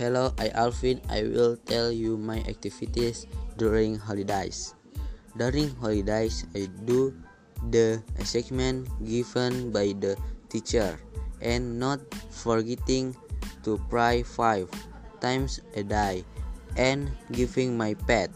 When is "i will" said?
1.12-1.60